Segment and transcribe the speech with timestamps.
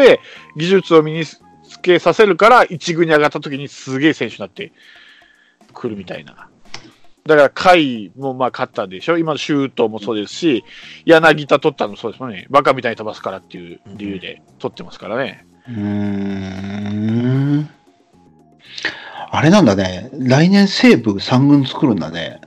[0.00, 0.20] って、
[0.56, 1.38] 技術を身につ
[1.82, 4.72] けさせるから、一軍に上がった時にすげえ選手になって
[5.72, 6.48] くるみたいな。
[7.26, 10.64] だから、甲斐もまあ勝ったんでしょ今のシュートもそうですし、
[11.04, 12.46] 柳田取ったのもそうですもんね。
[12.50, 15.46] バカみたいに飛ばすからっていう理由で取ってますからね。
[15.68, 15.74] うー
[17.60, 17.68] ん。
[19.30, 20.10] あれなんだね。
[20.12, 22.40] 来年西武3軍作るんだね。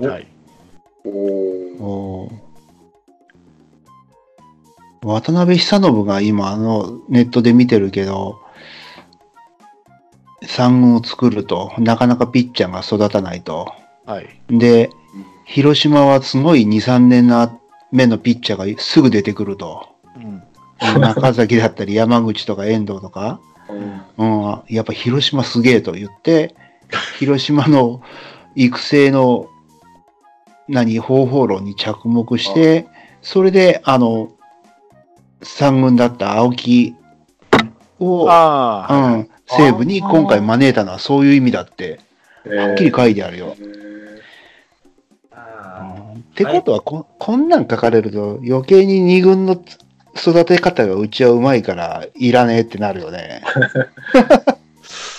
[0.00, 0.26] はい。
[1.04, 2.47] おーおー
[5.08, 8.40] 渡辺久信が今あのネットで見てるけど、
[10.42, 13.72] 3軍を作ると、なかなかピッチャーが育たないと。
[14.04, 14.28] はい。
[14.50, 14.90] で、
[15.46, 17.30] 広島はすごい2、3年
[17.90, 19.88] 目のピッチャーがすぐ出てくると。
[20.16, 20.42] うん。
[21.00, 23.40] 中崎だったり山口とか遠藤とか、
[24.18, 26.54] うんうん、やっぱ広島すげえと言って、
[27.18, 28.02] 広島の
[28.54, 29.48] 育成の
[30.68, 32.86] 何方法論に着目して、
[33.22, 34.32] それであの、
[35.42, 36.94] 三軍だった青木
[37.98, 42.00] を、うん、西武に今回招いたのはそういう意味だって、
[42.44, 43.56] はっきり書いてあるよ。
[46.18, 49.60] ってことはこ、こんなん書かれると余計に二軍の
[50.16, 53.42] 育て方がうちはうまいからいらねえってなるよね。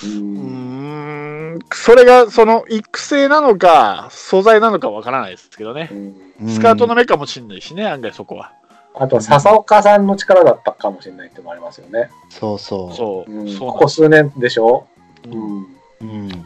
[0.04, 5.90] ううんーん、それがその育成なのか、素材なのかわからないですけどね。
[5.92, 6.16] うん
[6.48, 8.54] スカートの目かもしれないしね、案外そこは。
[9.00, 12.10] あとは笹岡さんの力だったかもしれないってのもありますよね。
[12.30, 12.96] そうそう。
[12.96, 14.88] そう、うんここ数年でしょ、
[15.26, 15.68] ううんん、
[16.02, 16.40] うん、例え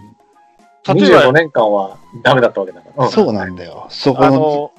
[0.86, 3.09] 25ば、年間はダメだったわけだから。
[3.09, 3.88] そうなんだよ。
[3.90, 4.72] そこの、あの、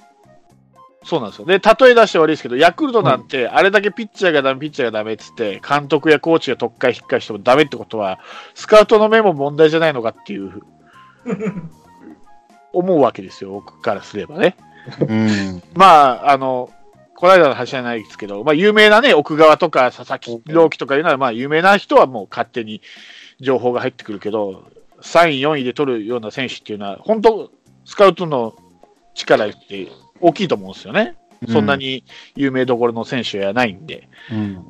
[1.03, 1.47] そうなんですよ。
[1.47, 8.21] で、例え出して悪いですけど、ヤクルトなんて、あれだけピッチャーがダメ、ピッチャーがダメっつって、監督やコーチが特会引っかしてもダメってことは、
[8.55, 10.63] スカウトの目も問題じゃないのかっていう、
[12.73, 14.57] 思うわけですよ、僕からすればね。
[15.01, 16.71] うん、まあ、あの、
[17.25, 22.83] この間の話じゃないですけど、まあ、有名なね、奥川とか佐々木朗希とかいうのは、まあ、有名な人はもう勝手に
[23.41, 27.51] 情報が入ってくるけど、3位、4位で取るような選手っていうのは、本当、
[27.87, 28.55] スカウトの
[29.15, 29.89] 力って
[30.21, 31.17] 大きいと思うんですよね。
[31.49, 32.05] そんなに
[32.37, 34.07] 有名どころの選手やないんで。
[34.31, 34.67] うん、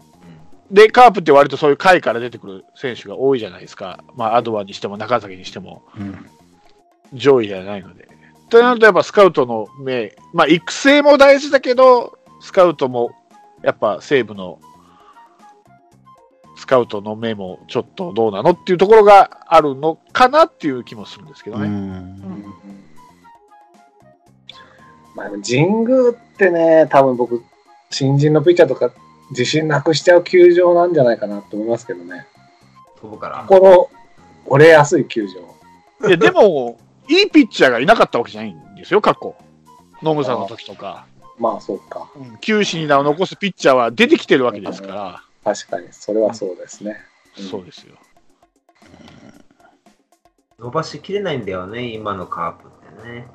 [0.71, 4.05] で、カープって割とそういう下位から出てくる選手が多いじゃないですか。
[4.15, 6.25] まあ、アドバにしても中崎にしてもうん、
[7.15, 8.07] 上位ではないので。
[8.49, 13.13] となると、やっぱスカウトの目、まあ、育成も大事だけど、スカウトも、
[13.63, 14.61] やっぱ西武の
[16.57, 21.67] スカウトの目もちょっとどうなのっていうところがあるのかなっていう気もするんですけどね。
[21.67, 22.55] うんうん
[25.15, 27.45] まあでも神宮ってね、多分僕、
[27.91, 28.93] 新人のピッチャーとか
[29.31, 32.27] 自信なくしちゃう球場なんじゃないかなと思いますけどね。
[33.01, 33.45] 飛ぶから。
[33.47, 33.91] この
[34.47, 36.09] 折れやすい球場。
[36.09, 36.79] いやでも、
[37.09, 39.37] いいピッチャーがいなかったわけじゃないんですよ、過去。
[40.03, 41.07] 野村の時とか。
[41.39, 42.11] まあそうか。
[42.17, 46.97] うん球史に名を残すピッチャーは出てきてるわけですから、確かに、それはそうですね。
[47.39, 47.97] うんそうですよ。
[50.59, 53.27] 伸ばしきれないんだよね、今のカープってね。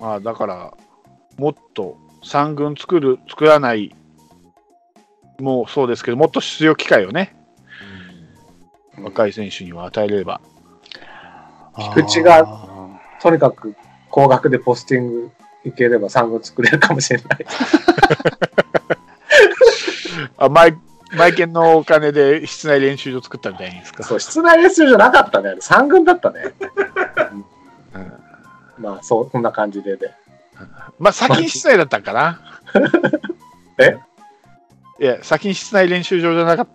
[0.00, 0.74] まあだから、
[1.36, 3.94] もっと3軍作る、作らない
[5.38, 7.36] もうそうですけど、もっと出場機会をね、
[8.98, 10.40] 若い選手には与えれれば。
[11.78, 12.46] 菊池が
[13.20, 13.74] とにかく
[14.16, 15.30] 高額でポスティング
[15.66, 17.46] いければ3軍作れるかもしれない。
[20.38, 20.78] あマイ
[21.14, 24.02] マイケンのお金で室内練習場作ったみたいにですか？
[24.04, 25.50] そう、室内練習じゃなかったね。
[25.60, 26.54] 3軍だったね。
[27.94, 28.12] うん
[28.78, 30.14] まあ、そう、こんな感じでで。
[30.98, 32.40] まあ先に室内だったんかな？
[33.76, 33.98] え？
[34.98, 36.72] いや、先に室内練習場じゃなかった。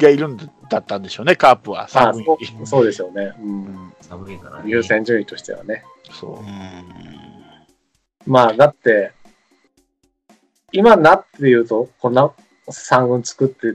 [0.00, 1.84] がいるんだったんでしょうね、カープは。
[1.84, 3.32] あ3軍そにうそうでしょうね。
[3.38, 3.42] う。
[3.42, 4.70] うんん寒いからね。
[4.70, 5.84] 優先順位としてはね。
[6.10, 7.08] そううん
[8.26, 9.12] まあ、だって、
[10.72, 12.30] 今になって言うと、こんな
[12.68, 13.74] 3軍作って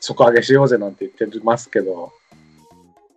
[0.00, 2.12] 底上げしようぜなんて言ってますけど、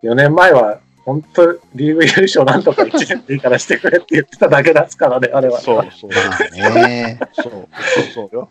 [0.04, 5.60] 4年前は本当リーグ優勝なんとか1年でいいからしてくれって言ってただけですからね、あれは。
[5.60, 6.12] そうそう。
[6.14, 6.24] そう
[7.34, 7.68] そう
[8.14, 8.50] そうよ。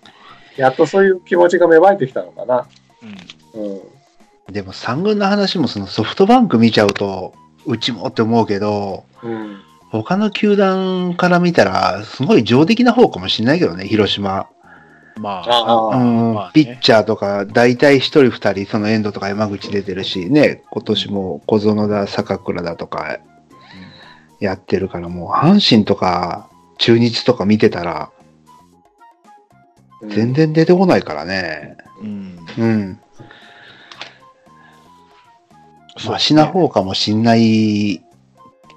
[0.56, 2.66] やっとそういう気持ちが芽生えてきたのかな。
[3.02, 4.52] うんうん。
[4.52, 7.34] でも三軍の話もそのソフトバンク見ちゃうと、
[7.66, 9.60] うちもって思うけど、うん。
[9.90, 14.48] 他の球団から見たら、すごい上出来な方かもしれないけどね、広島。
[15.18, 23.18] まあ、うんまあねピッチャーとか、大体一人二人、その遠藤とか山口出てるし、ね、今年も小園だ、坂倉だとか、
[24.40, 28.16] やってるから、もう阪神とか、中日とか見てたら、うん
[30.10, 31.76] 全然出てこないからね。
[32.02, 32.38] うん。
[32.58, 33.00] うん。
[35.98, 38.02] そうマシな方かもしんない、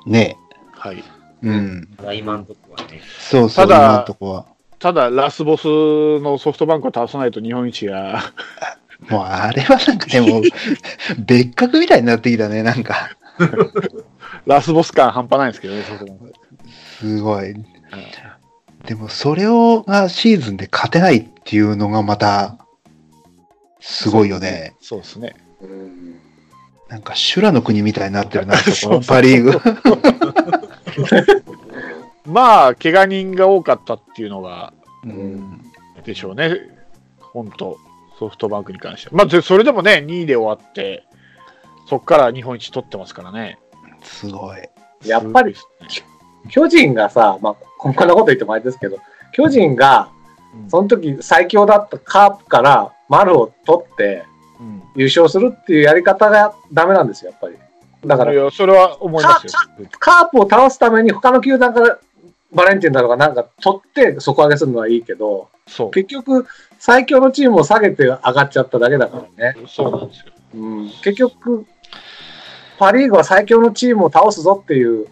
[0.06, 0.38] ね。
[0.72, 1.04] はい。
[1.42, 1.88] うん。
[1.98, 3.02] まだ今のとこはね。
[3.20, 4.46] そうそう、ただ今のとこは。
[4.80, 8.24] ただ、ラスボスのソフトバンクを倒さないと日本一が、
[9.10, 10.42] もうあれはなんかでも、
[11.20, 13.10] 別格みたいになってきたね、なんか。
[14.46, 16.34] ラスボス感半端ないんですけどね、ソフトバンク。
[17.00, 17.54] すごい。
[18.86, 22.58] でもそれをがシーズンで勝てないっていうのがまた、
[23.82, 24.74] すごいよね。
[24.80, 25.36] そうですね。
[25.62, 26.19] うん
[26.90, 29.62] なんか修羅の国みたいになってるな、 このパリーグ。
[32.26, 35.62] まあ、怪我人が多かったっていうのが、うん
[36.04, 36.56] でしょうね。
[37.20, 37.78] 本当
[38.18, 39.18] ソフトバンクに関しては。
[39.18, 41.04] まあ、でそれでもね、2位で終わって、
[41.88, 43.60] そこから日本一取ってますからね。
[44.02, 44.58] すごい。
[45.06, 45.60] やっぱりね
[46.50, 48.98] 巨人がさ、まあ、こんなこと言ってもあれですけど、
[49.32, 50.20] 巨人が、うん
[50.68, 54.39] その時最強だったカープから丸を取ってうん
[54.96, 57.56] 優勝するっていうやり方がダメなんですよ、やっぱり。
[58.06, 59.52] だからそれは思いますよ。
[60.00, 62.00] カープを倒すために他の球団から
[62.54, 65.50] バレンティンだとかなんか取って底上げするのはいいけど。
[65.94, 66.48] 結局
[66.80, 69.56] 最強のチームを下げて上がっちゃっただけだからね。
[69.68, 70.34] そうなんですよ。
[70.56, 71.68] うん、結局、
[72.80, 75.06] パ・リーグは最強のチームを倒すぞっていう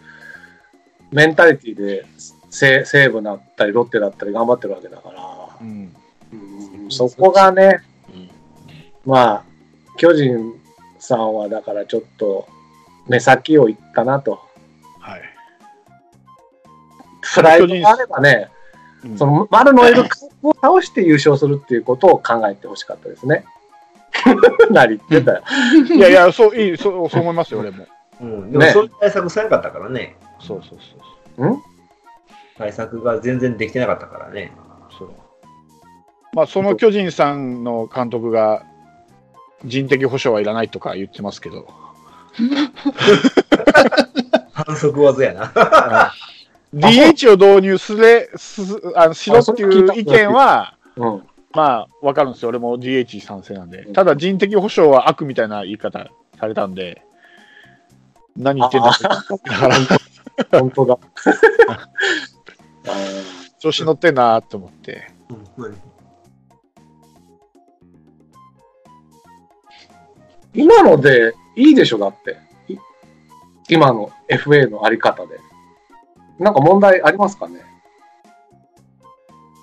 [1.12, 2.06] メンタリティで
[2.50, 5.94] 西西武だったりロッテだったり頑張ってるわけだから、うん。
[6.32, 7.97] うん、そこがね、うん
[9.08, 9.44] まあ、
[9.96, 10.52] 巨人
[10.98, 12.46] さんはだからちょっと
[13.08, 14.38] 目先をいったなと。
[15.00, 15.22] はい。
[17.34, 18.50] プライドがあればね、
[19.04, 23.46] うんその丸のいるカップを倒して優勝するっていうことを考えてほしかったですね。
[24.70, 25.42] 何言ってたよ。
[25.94, 27.86] いやいや、そう、いい、そう、そう思いますよ、俺も。
[28.20, 30.16] うん、でもねそういう対策されなかったからね。
[30.40, 30.78] そうそう
[31.38, 31.62] そう
[32.58, 34.52] 対策が全然できてなかったからね。
[34.98, 35.12] そう。
[36.34, 38.64] まあ、その巨人さんの監督が、
[39.64, 41.68] 人的保障はいらないとか言ってますけど、
[44.52, 46.12] 反則技やな。
[46.74, 48.62] DH を導入すれす
[48.94, 51.22] あのしろっていう意見は、うん。
[51.52, 52.50] まあ、わかるんですよ。
[52.50, 53.90] 俺も DH 賛成なんでう。
[53.90, 57.02] んただ、人的保障は悪みたいな言い方されたんで、
[58.36, 60.98] 何言ってんだだから、本当だ。
[61.66, 61.88] あ
[63.58, 65.10] 調子乗ってんなって思って。
[65.58, 65.72] ー
[70.58, 72.36] 今のでいいでしょ、だって。
[72.68, 72.76] い
[73.68, 75.38] 今の FA のあり方で。
[76.40, 77.60] なんか問題ありますかね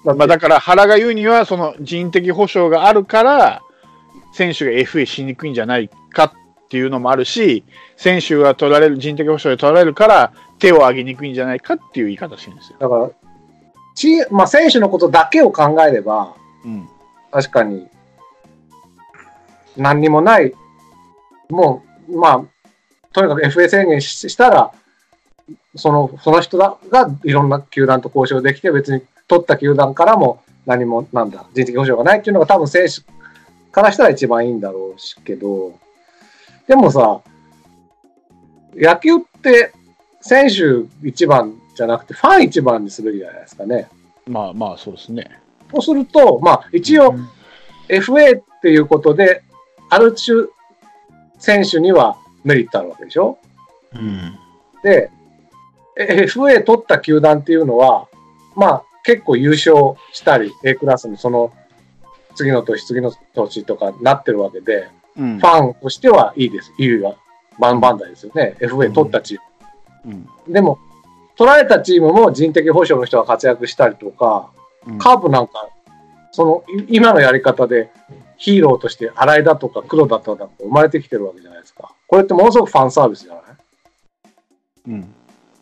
[0.06, 3.62] だまあ、だから原が言うには、その人的保障があるから、
[4.31, 6.31] 選手が FA しにくいんじゃないかっ
[6.69, 7.65] ていうのもあるし、
[7.98, 12.77] 選手が取られる、人的保障で取られるから、手を挙げにくいんじゃないかっていう言い方してるんですよ。
[12.80, 13.09] だから、
[13.95, 16.88] チーまあ、選手のことだけを考えれば、うん。
[17.31, 17.89] 確かに、
[19.75, 20.53] 何にもない、
[21.50, 22.42] もう、まあ、
[23.13, 24.71] とにかく FA 宣言ししたら、
[25.75, 26.77] そのその人が
[27.24, 33.01] いろんな球団と交渉できて、別に取った球団からも何も、なんだ、人的保障がないっていうのが多分選手
[33.71, 35.74] からしたら一番いいんだろうしけど、
[36.68, 37.21] でもさ、
[38.75, 39.71] 野球って
[40.21, 43.88] 選手一番じゃなくて、ファン一番にすべきじゃないですかね。
[44.27, 45.30] まあまあ、そうですね。
[45.71, 47.15] そうすると、まあ、一応、
[47.88, 49.44] FA っていうことで、
[49.89, 50.48] ある種、
[51.40, 53.38] 選手にはメリットあるわけでしょ？
[53.94, 54.38] うん。
[54.84, 55.10] で、
[55.98, 58.08] え FA 取った球団っていうのは、
[58.56, 59.76] まあ、結構優勝
[60.14, 61.54] したり、A クラスにその、
[62.36, 66.74] 次の年、次の年とかなってるわけで、うんファンとしてはいいです。
[66.77, 67.15] いいわ。
[67.58, 68.56] バンバンダイですよね。
[68.60, 69.38] FA 取ったチー
[70.06, 70.13] ム。
[70.48, 70.77] うんでも、
[71.38, 74.51] 取られたチームも人的保障の人が活躍したりとか、
[74.88, 75.70] うんカープなんか、
[76.32, 77.89] そのい今のやり方で
[78.38, 81.94] ヒーローとして新井だとか黒田とか生まれてきてるわけじゃないですか。
[82.08, 83.44] これってものすごくファンサービスじゃない？
[84.88, 85.06] うんっ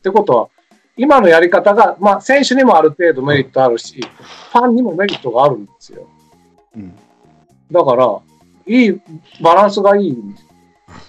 [0.02, 0.50] てことは、
[0.98, 6.08] 今のやり方が、まあ、選手にもある程度メリットあるし、ファンにもメリットがあるんですよ。
[6.76, 6.94] うん
[7.72, 8.20] だから、
[8.68, 9.02] いい、
[9.42, 10.18] バランスがいい。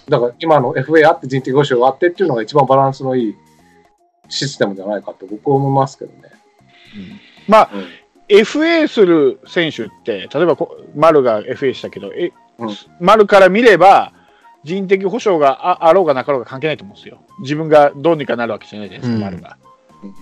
[0.09, 3.35] だから、今の FA あって人的保障があってっていうのが一番バランスのいい
[4.29, 6.31] システムじゃないかと僕は思いますけどね。
[7.47, 7.85] まあ、うん
[8.27, 14.13] FA する選手って、例えばこ丸が FA したけど、えうん丸から見れば、
[14.63, 17.19] 人的保障がああろうがなかろうが関係ないと思うんですよ。
[17.41, 19.57] 自分がどうにかなるわけじゃないじゃないですか、うん丸が。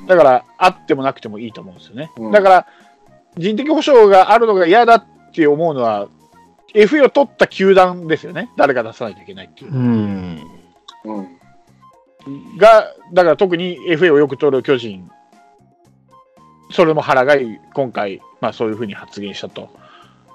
[0.08, 2.12] だから、あってもなくてもいいと思うんですよね。
[2.18, 2.68] うんだから、
[3.38, 6.08] 人的保障があるのが嫌だって思うのは、
[6.74, 8.50] FA を取った球団ですよね。
[8.58, 9.74] 誰か出さないといけないっていう。
[9.74, 10.42] うん。
[11.06, 11.28] うん
[12.58, 15.10] が、だから特に FA をよく取る巨人、
[16.74, 17.36] それも原が
[17.74, 19.70] 今回、まあそういうふうに発言したと。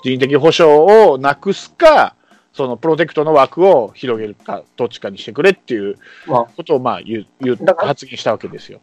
[0.05, 2.15] 人的保障をなくすか、
[2.53, 8.81] そのプロテクトの枠を広げるか、どっちかにしてくれっていうまあ、ことをまあ言う言う発言したわけですよ。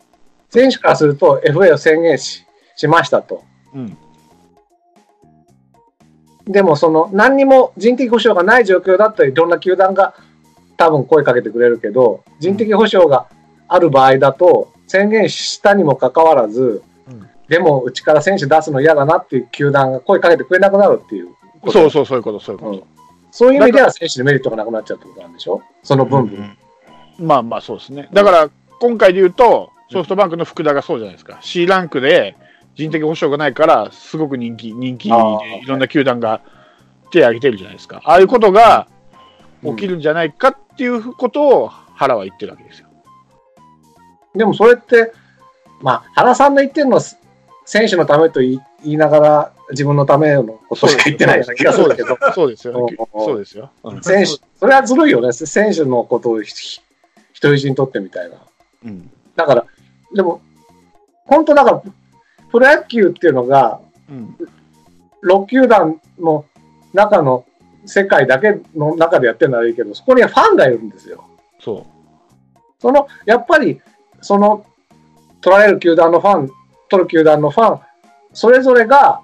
[0.50, 2.44] 選手からすると FA を宣言し
[2.76, 3.44] しましたと。
[3.74, 3.98] うん。
[6.46, 10.14] でも、その、何にも人的保障がない状況だったらいろんな球団が
[10.78, 13.28] 多分声かけてくれるけど、人的保障が
[13.70, 16.95] ある場合だと、宣言したにもかかわらず、うん
[17.48, 21.30] でも、うちから選手出すの嫌だなっていう球団が声かけてくれなくなるっていう。
[21.72, 22.88] そうそう、そういうこと、そういうこうんと。
[23.32, 25.62] そういう意味では選手にメリットがなくなっちゃうってことなんでしょ？
[25.84, 26.58] その分分。
[27.20, 28.10] まあまあ、そうですね。
[28.14, 28.50] だから、
[28.80, 31.38] 今回で言うと、ソフトバンクの福田がそうじゃないですか。
[31.42, 32.36] C ランクで
[32.74, 36.42] 人的保障がないから、すごく人気、人気いろんな球団が
[37.12, 38.02] 手を挙げてるじゃないですか。
[38.04, 38.88] ああいうことが
[39.64, 42.88] 起きるんじゃないかっていうことを原は言ってるわけですよ。
[44.34, 45.14] でもそれって、
[45.82, 47.02] まあ、原さんの言ってるのは
[47.66, 52.88] 選手のためと言い言いながら自分のためのことしか言ってないような気がするんだけど、そうですよ。
[53.14, 53.72] そうですよ。
[53.84, 55.34] うん選手、それはずるいよね。
[55.34, 56.54] 選手のことをひ
[57.34, 58.38] 人質にとってみたいな。
[58.86, 59.66] うんだから、
[60.14, 60.42] でも、
[61.26, 61.84] 本当だから、
[62.52, 64.38] プロ野球っていうのが、うん
[65.26, 66.46] 6球団の
[66.94, 67.46] 中の
[67.86, 71.26] 世界だけの中でやってるならいいけど、そこにはファンがいるんですよ。
[71.60, 71.86] そ
[72.80, 73.82] その、やっぱり、
[74.22, 74.66] その、
[75.42, 76.52] 取られる球団のファン、
[76.96, 77.80] 取る球団のファン、
[78.34, 79.22] それぞれが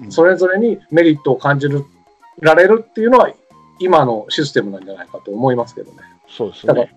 [0.00, 1.84] う、んそれぞれにメリットを感じる
[2.40, 3.30] られるっていうのは、
[3.78, 5.98] 今のシステムなんじゃないかと思いますけどね。
[6.28, 6.32] う。
[6.32, 6.96] そうですね。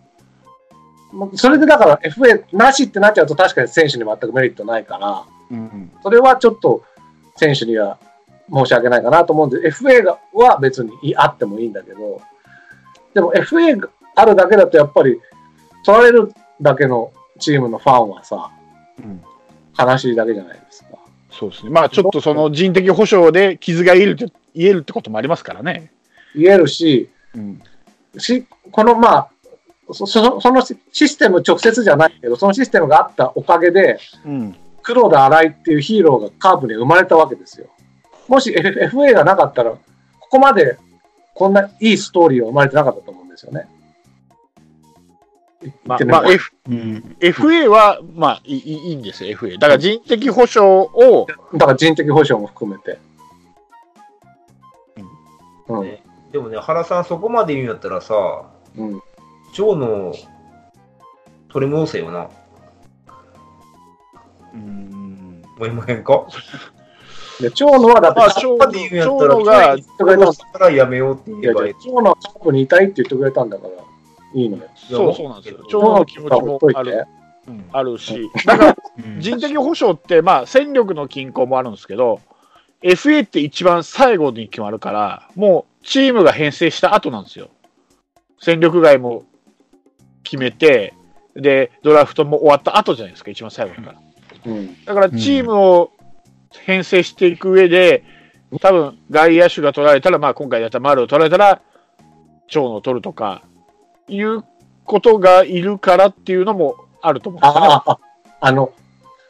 [1.35, 6.83] それでだから FA なしってなっちゃうと確かに選手に全くメリットないから、うんそれはちょっと
[7.35, 7.99] 選手には
[8.51, 12.21] 申し訳ないかなと思うんで、FA がは別にいあってもいいんだけど、
[13.13, 15.19] でも FA があるだけだとやっぱり
[15.85, 18.51] 取られるだけのチームのファンはさ、
[18.99, 19.21] うん
[19.77, 20.89] 悲しいだけじゃないですか。
[21.31, 21.69] そうですね。
[21.71, 25.91] まあ、ちょっとその人的保障で傷が癒えるって言えるってこともありますからね。
[26.35, 27.61] 言えるし、うん。
[28.17, 29.29] しこのまあ、
[29.91, 34.55] そそそのシステム直接じゃないけど、そのシステムがあったおかげで、うん。
[34.83, 37.67] 黒田新井っていうヒーローがカープに生まれたわけですよ。
[38.27, 39.79] もし FA がなかったら、こ
[40.29, 40.77] こまで
[41.33, 43.67] こんないいストーリーは生まれてなかったと思うんですよね。
[45.85, 47.15] まあ、まあ、F、うん。
[47.19, 49.57] FA は、まあいい、いいんですよ、FA。
[49.57, 52.99] だから人的保障を、だから人的保障も含めて。
[55.67, 55.83] うん。
[55.83, 58.15] ねでもね、原さん、そこまで言うんやったらさ、
[58.75, 59.01] うん。
[59.53, 60.13] 蝶の
[61.49, 62.29] 取り戻せよな。
[64.53, 65.43] うん。
[65.57, 66.25] 思いまへんか？
[67.39, 71.73] で、長野はだって、まあ、カ長野そこまで言うんやったら、長野が、取り戻だからやめようって言えばいい。
[71.85, 73.73] 長野はカープにいたいって言ってくれたんだから、
[74.33, 74.63] いいのよ。
[74.75, 75.59] そうそうなんですよ。
[75.69, 77.05] 長長野の気持ちもある。
[77.47, 82.21] うんあるし、だからうん人的保障って、まあ、戦力の均衡もあるんですけど、
[82.81, 87.49] FA って一番最後に決まるから、もうチームが編成した後なんですよ。
[88.39, 89.25] 戦力外も
[90.23, 90.93] 決めて、
[91.35, 93.99] で、ドラフトも終わった後じゃないですか、一番最後だから。
[94.45, 94.83] うん。
[94.85, 95.91] だからチームを
[96.65, 98.03] 編成していく上で、
[98.61, 101.61] 多分外野手が取られたら、まあ、今回だったら丸を取られたら、
[102.47, 103.43] 長野を取るとか、
[104.07, 104.43] いう
[104.85, 107.67] ことがいるからっていうのもあると思うんですよね。
[107.67, 107.99] ああ、
[108.41, 108.73] あの、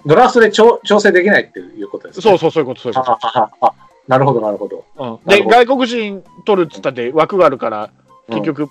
[0.06, 2.22] ドラフトで調調整できないっていうことですね。
[2.22, 3.74] そうそう、そういうこと、そういうこああああ
[4.08, 4.84] なるほど、なるほど。
[4.98, 5.22] と。
[5.26, 7.90] うん、で、外国人取るっつったって枠があるから、
[8.28, 8.70] うん結局、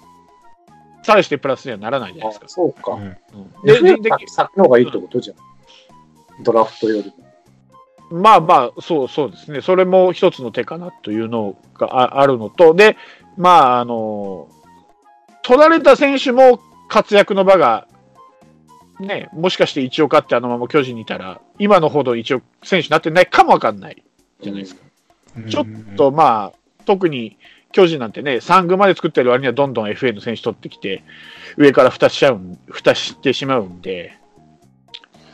[1.02, 2.48] さえしてプラスにはならないじゃないあですか。
[2.48, 2.92] そうか。
[2.92, 3.16] うん
[3.64, 5.36] で、で、人的先先の方がいいってことじゃん。
[6.42, 7.12] ドラフトより
[8.10, 8.20] も。
[8.20, 9.62] まあまあ、そうそうですね。
[9.62, 12.96] それも一つの手かなというのがああるのと、で、
[13.36, 14.48] まあ、あの、
[15.42, 17.86] 取られた選手も活躍の場が、
[19.00, 24.02] ね、もしかして一応勝ってあのまま巨人にいたら、今のほど一応選手になってないかもわかんない
[24.42, 24.82] じゃないですか。
[25.48, 27.38] ちょっとまあ、特に
[27.72, 31.02] 巨人なんてね、3軍まで作ってる割にはどんどん FA の選手取ってきて、
[31.56, 34.18] 上から蓋しちゃうん、蓋してしまうんで、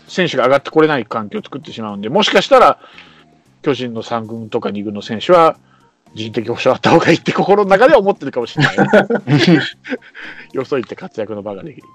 [0.07, 2.79] 選手が上がってこれない環境を作ってしまうんで、もしかしたら、
[3.63, 5.59] 巨人の3軍とか2軍の選手は、
[6.15, 8.77] 人的保障あった方がいいって心の中では思ってるかもしれない。
[10.53, 11.87] よそ行って活躍の場ができる。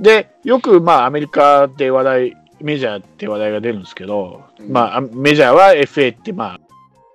[0.00, 6.60] で、よくまあアメリカで話題、メジャーって話題が出るんですけど、うんまあメジャーは FA ってまあ、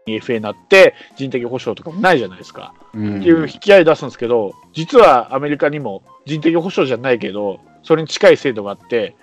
[0.05, 2.73] FA になって人的保障とかもないじゃないですか。
[2.93, 9.15] うんっていう引き合い出すんですけど、実はアメリカにも人的保障じゃないけど、それに近い制度があって、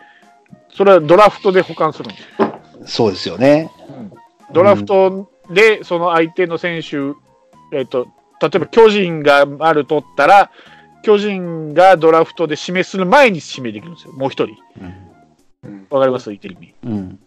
[0.74, 2.60] それはドラフトで保管するんですよ。
[2.86, 3.70] そうですよね。
[4.52, 6.96] ドラフトでその相手の選手、
[7.76, 8.08] えっと
[8.40, 10.50] 例えば巨人が丸取ったら、
[11.02, 14.56] 巨人がドラフトで指名する前に指名できるんですよ、もう一人。
[14.80, 15.04] うん
[15.88, 16.28] わかります？
[16.30, 16.74] 言ってる意味。
[16.84, 17.18] うん。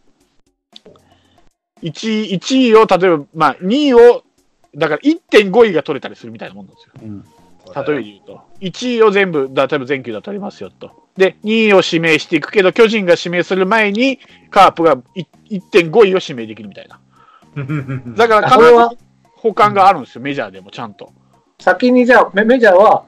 [1.82, 4.24] 1, 位1位を、例えば、まあ、2位を、
[4.76, 6.94] だから1.5位が取れたりするみたいなもんなんですよ。
[7.02, 7.24] うん
[7.76, 11.10] 例えば言うと、1位を全部、例えば全球団取りますよと。
[11.18, 14.20] で、2位を指名していくけど、巨人が指名する前に、
[14.52, 17.00] カープがい1.5位を指名できるみたいな。
[18.16, 18.90] だから、必あこれは？
[18.90, 18.98] ず
[19.38, 21.12] 保管があるんですよ、メジャーでもちゃんと。
[21.60, 23.06] 先にじゃあ、メメジャーは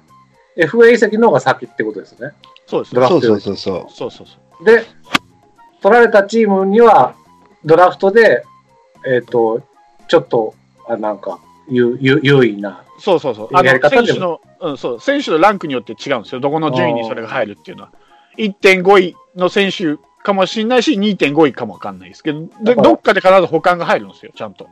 [0.58, 2.32] FA 移籍の方が先ってことですね。
[2.68, 4.66] そうですドラフトそうそうそうそそうそうそう。
[4.66, 4.86] で、
[5.82, 7.16] 取られたチームには、
[7.66, 8.44] ドラフトで、
[9.08, 9.62] えっ、と、
[10.08, 10.54] ちょっと、
[10.88, 11.40] あなんか、
[11.70, 12.84] 優優優位な。
[13.00, 13.50] そうそうそう。
[13.54, 16.42] あの選手の、うん、そう、選手のランクによって違うんですよ。
[16.42, 17.92] どこの順位にそれが入るっていうのは。
[18.38, 19.98] 1.5位の選手
[20.30, 24.68] かもしれないし、2.5位かもわかんないですけど、どっかで必ず保管が入るんですよ、ちゃんと。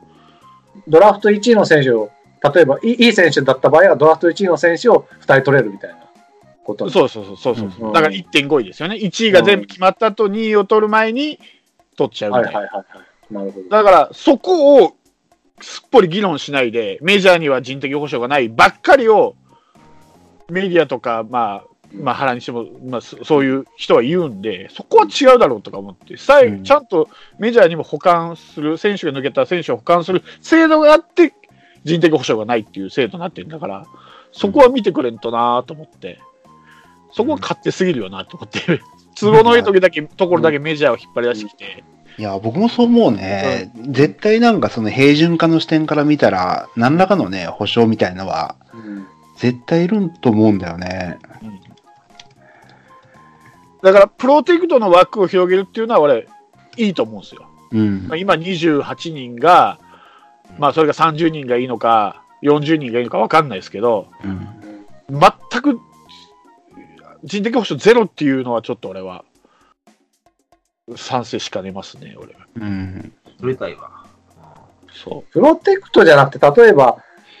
[0.86, 2.10] ドラフト1位の選手を、
[2.54, 5.96] 例えばいいいい選手だった場合は、ドラフト1位の選手を2人取れるみたいな
[6.64, 6.88] こと。
[6.88, 8.96] そうそうそうそうそう、うんだから1.5位ですよね。
[8.96, 11.40] 1位が全部決まったと2位を取る前に
[11.96, 12.58] 取っちゃうみたな。
[12.58, 13.34] はいいはいはいはい。
[13.34, 13.68] なるほど。
[13.68, 14.96] だから、そこを
[15.60, 19.34] すっぽり議論しないで、メジャーには人的保障がないばっかりを、
[20.48, 31.32] メディアとか、まあ、まあ、原にしても、まあ、そそういう人は言うんで、そこは違うだろうとか思って、さえうんちゃんとメジャーにも保管する、選手が抜けた選手を保管する制度があって、
[31.84, 33.86] 人的保障がないっていう制度になってるんだから、
[34.32, 36.20] そこは見てくれんとなと思って、
[37.12, 38.80] そこは勝手すぎるよなと思って、
[39.18, 41.84] 都合のいい時だけ、ところだけメジャーを引っ張り出してきて、
[42.18, 42.20] う。
[42.20, 43.72] いや、僕もそう思うね。
[43.88, 49.06] 絶対なんかその平準化の視点から見たら、何らかのね、保証みたいなのは、うん
[49.38, 51.16] 絶対いると思うんだよね。
[53.82, 56.26] だから、プロテクトの枠を広げるっていうのは、俺、
[56.76, 57.46] いいと思うんですよ。
[57.72, 58.16] うんまあ、。
[58.16, 59.78] 今28人が、
[60.58, 64.48] まあ、それが30人がいいのか、40人がいいのか分かんないですけど、うん。
[65.10, 65.80] 全く
[67.24, 69.24] 人的保障ゼロっていうのは、ちょっと俺は、
[70.96, 72.40] 賛成しかねますね、俺は。
[72.56, 73.12] うん。
[73.40, 73.90] 取りたいわ。
[74.92, 76.98] そプロテクトじゃなくて、例えば、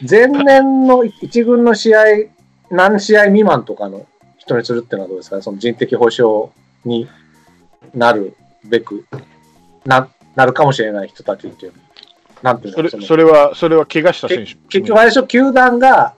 [0.08, 2.00] 前年の一軍の試合、
[2.70, 4.06] 何試合未満とかの
[4.48, 6.50] 人にするっていうのはどうですかねその人的保障
[6.84, 7.08] に
[7.94, 9.04] なるべく、
[9.84, 11.78] な、なるかもしれない人たちっていうの。
[12.42, 12.74] なんていうう。
[12.74, 14.54] それのそれは、それは怪我した選手。
[14.68, 16.14] 結局、あれでしょ、球団が、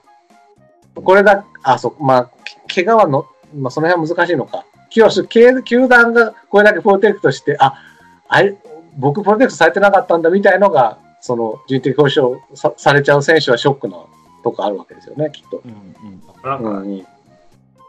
[0.95, 2.29] これだ、あ、そう、まあ、
[2.67, 4.65] け怪我はの、まあ、その辺は難しいのか。
[4.89, 7.75] 球球球団がこれだけプロテクトして、あ、
[8.27, 8.55] あれ、
[8.97, 13.95] 僕プロテクトされてなかったんだみたいのが、その人的保障さされちゃう選手はショックな
[14.43, 15.61] とこあるわけですよね、きっと。
[15.63, 17.05] うんうんなんか、うん、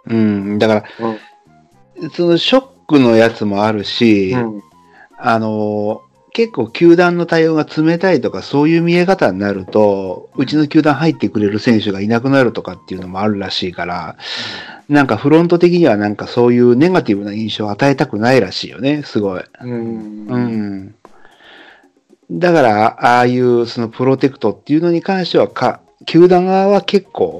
[0.07, 0.59] うん。
[0.59, 1.19] だから、うん
[2.11, 4.63] そのショックのやつもあるし、うん、
[5.19, 14.17] あの、結構球団の対応が冷たいとかそういう見え方になると、うちの球団入ってくれる選手がいなくなるとかっていうのもあるらしいから、
[14.89, 19.43] なんかフロント的にはなんかそういうネガティブな印象を与えたくないらしいよね、すごい。
[19.61, 20.39] うん、う。
[20.39, 20.95] ん。
[22.31, 27.39] だから、ああいうそのプロテクトっていうのに関してはか、球団側は結構、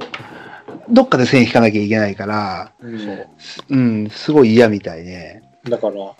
[0.89, 3.27] どっかで線引かなきゃいけないから、うん
[3.69, 5.43] うん、すごい嫌みたいね。
[5.69, 6.15] だから、なんか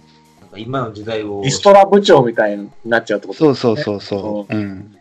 [0.57, 4.55] 今の時代をリストラ部長みたいになっちゃうってことそうそうそうそう。
[4.55, 4.97] うん。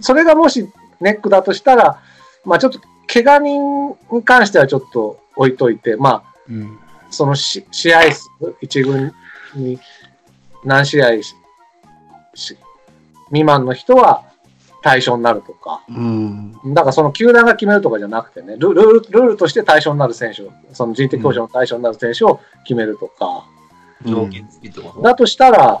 [0.00, 0.68] それがもし
[1.00, 2.00] ネックだとしたら、
[2.44, 6.78] まあちょっと、怪我人に関してはちょっと置いといて、まあ、うん。
[7.10, 8.28] そのし試合数、
[8.60, 9.12] 一軍
[9.54, 9.78] に
[10.64, 11.34] 何試合し
[12.34, 12.58] し
[13.28, 14.24] 未満の人は
[14.84, 16.52] 対象になるとか、うん。
[16.74, 23.46] だからその球団が決めるとかじゃなくてね、ルルールルールとして対象になる選手を、その人的保障の対象になる選手を決めるとか、
[25.02, 25.80] だとしたら、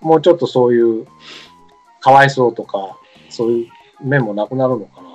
[0.00, 1.06] もうちょっとそういう、
[2.00, 2.98] かわいそうとか、
[3.30, 3.68] そういう
[4.04, 5.08] 面もなくなるのかな。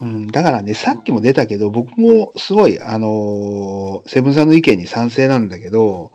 [0.00, 6.10] うん、だからね、さっきも出たけど、僕もすごい、あのーセブンさんの意見に賛成なんだけど、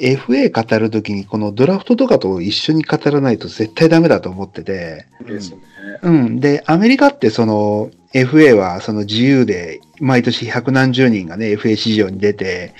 [0.00, 5.58] FA 語るときにこのドラフトとかと一緒に語らないと絶対ダメだと思ってて、ですね。
[6.02, 6.40] うん。
[6.40, 12.74] で、アメリカってその FA はその自由で毎年百何十人がね、FA 市場に出て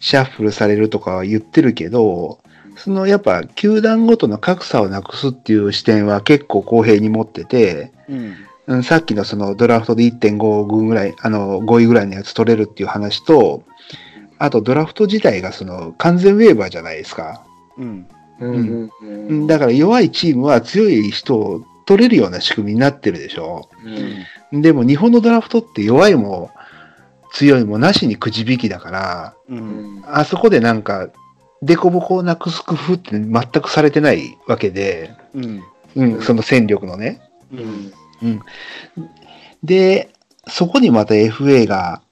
[0.00, 2.38] シャッフルされるとかは言ってるけど、
[2.76, 8.34] そのやっぱ球団ごとの格差をなくすっていう視点は結構公平に持ってて、うん
[8.66, 13.62] うん、さっきのそのドラフトで1.5ぐらい、あの、5位ぐらいのやつ取れるっていう話と、
[14.38, 17.44] あとドラフト自体がその完全ウェーバーじゃないですか。
[17.78, 18.06] うん。
[18.40, 18.50] うん。
[18.50, 18.84] うん。
[18.84, 19.44] ううん。
[19.44, 23.68] ん、だから弱いチームは強い人を取れるような仕組みになってるでしょ。
[24.52, 24.62] うん。
[24.62, 26.50] でも日本のドラフトって弱いも
[27.32, 30.00] 強いもなしにくじ引きだから、ううん。
[30.00, 31.08] んあそこでなんか、
[31.62, 33.30] デコボコをなくす工夫って全
[33.62, 35.62] くされてないわけで、うん。
[35.96, 37.20] うん、その戦力のね。
[37.52, 38.40] うん。
[39.62, 40.10] で、
[40.48, 42.02] そこにまた FA が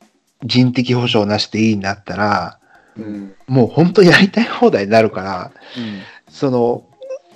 [0.42, 2.58] 人的保障なしでいいんだったら、
[2.96, 5.52] うんもう本当やりたい放題になるから、
[6.28, 6.84] その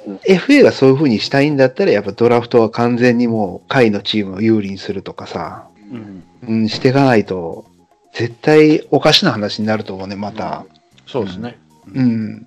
[0.06, 7.66] うん FA がそういう風にしたいんだったら、やっぱドラフトは完全にもう下位のチームを有利にするとかさ、うんうん、していかないと、
[8.12, 10.64] 絶対おかしな話になると思うね、また。
[11.06, 11.58] そうですね。
[11.92, 12.46] うん。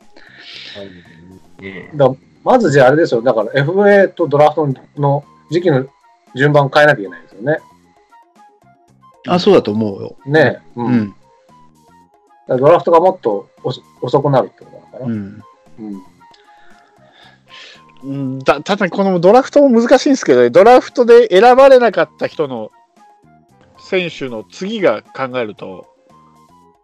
[1.59, 2.09] ねだ
[2.43, 3.21] まずじゃああれですよ。
[3.21, 4.67] だから FA とドラフト
[4.97, 5.85] の時期の
[6.35, 7.59] 順番を変えなきゃいけないですよね。
[9.27, 10.15] あ、そうだと思うよ。
[10.25, 10.83] ねう。
[10.83, 11.15] うん
[12.57, 15.05] ドラフトがもっと遅遅くなるってことなのかな。
[15.05, 15.43] うん。
[15.79, 16.03] うん。
[18.01, 22.71] うんたただ、このドラフトも難しいんですけどね、ドラフトで選ばれなかった人の
[23.77, 25.85] 選手の次が考えると、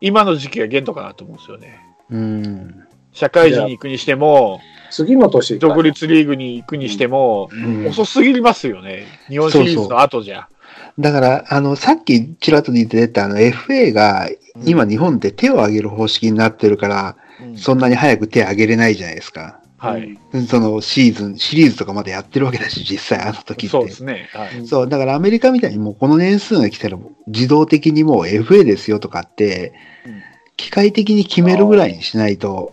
[0.01, 1.79] 今の時期が限度かなと思うんですよね。
[2.11, 2.87] うん。
[3.11, 4.59] 社会人に行くにしても、
[4.91, 9.05] 次の年か独立リーグに行くにしても、うん遅すぎますよね。
[9.29, 10.49] 日本シリーズの後じゃ。
[10.97, 14.30] だから、あの、さっきちらっと言ってたあの FA が
[14.65, 17.25] 今日本で手を挙げる方式になってるから、うん
[17.58, 19.60] そんなに早く手挙げれないじゃないですか。
[19.78, 20.17] はい。
[20.47, 23.71] そのシーズン、シリーズとかまでやってるわけだし、実際あの時って。
[23.71, 24.30] そうですね。
[24.34, 24.65] はい。
[24.65, 26.97] そう、だからアメリカみたいにもうこの年数が来たら
[27.28, 29.73] 自動的にもう FA ですよとかって
[30.06, 30.21] うん、
[30.56, 32.71] 機械的に決めるぐらいにしないと、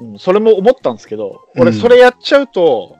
[0.00, 2.96] うんそれも思ったんですけど、俺、うんそれやっちゃうと、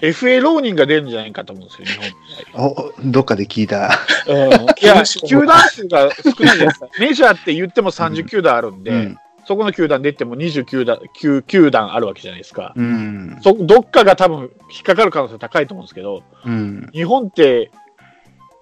[0.00, 2.66] FA 浪人が出るんじゃないかと思うんですよ、日本。
[2.66, 3.98] おどっかで聞いた。
[4.26, 6.88] うん、いや、 球団数が少ないじゃないですか。
[6.98, 9.18] メジャーって言っても30球団あるんで、うん。
[9.46, 12.72] そこの球団出ても29団、9球団あるわけじゃないですか。
[12.76, 13.38] うん。
[13.42, 16.88] そどっかが多分引っかかる可能性高いと思うんですけど、うん。
[16.92, 17.70] 日本って、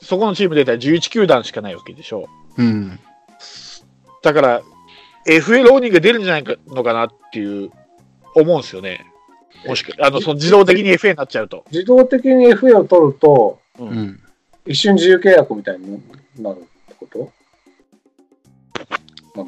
[0.00, 2.28] そこのチーム出たら11球団しかないわけでしょ。
[2.56, 2.98] うん。
[4.22, 4.62] だから、
[5.26, 7.70] FA 浪人が出るんじゃないかのかなっていう、
[8.34, 9.04] 思うんですよね。
[9.66, 11.64] もしくあの、その自動的に FA になっちゃうと。
[11.70, 13.84] 自動的に FA を取ると、う。
[13.84, 14.20] うんん。
[14.66, 16.02] 一瞬自由契約みたいに
[16.38, 17.32] なるってこと？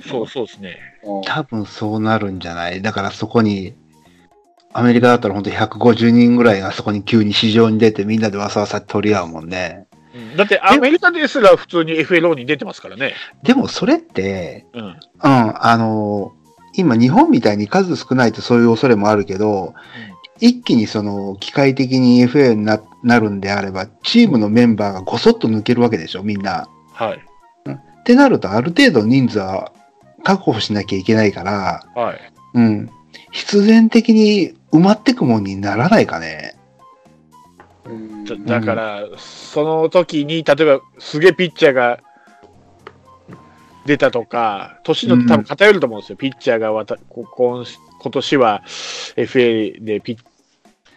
[0.09, 0.79] そうそうですね。
[1.05, 2.81] うん多分そうなるんじゃない？
[2.83, 3.75] だからそこに、
[4.73, 9.87] アメリカだったら本当150人ぐらいがそこに急に市場に出てみんなでわさわさ取り合うもんね。
[10.15, 13.15] うんだってアメリカですら普通に FA 浪人出てますからね。
[13.43, 14.83] でもそれって、うん。
[14.85, 16.33] うん、あの、
[16.73, 19.75] 今日本みたいに数少ないとそういう恐れもあるけど、
[20.41, 26.69] 一気にその機械的に FA にななるんであれば、チームのメンバーがごそっと抜けるわけでしょ、みんな。
[26.93, 27.21] はい。
[27.71, 29.73] ってなると、ある程度の人数は
[30.23, 32.33] 確保しなきゃいけないから、はい。
[32.55, 32.91] うん。
[33.33, 36.57] 必然的に埋まってくもんにならないかね。
[37.87, 42.01] うんだだから、その時に、例えば、すげえピッチャーが
[43.87, 46.17] 出たとか、年の多分偏ると思うんですよ。
[46.17, 47.65] ピッチャーがわたこ今
[48.01, 48.63] 今年は
[49.17, 50.19] FA でピッ